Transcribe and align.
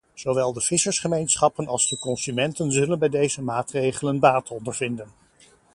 Zowel 0.13 0.53
de 0.53 0.61
vissersgemeenschappen 0.61 1.67
als 1.67 1.87
de 1.89 1.97
consumenten 1.99 2.71
zullen 2.71 2.99
bij 2.99 3.09
deze 3.09 3.41
maatregelen 3.41 4.19
baat 4.19 4.51
ondervinden. 4.51 5.11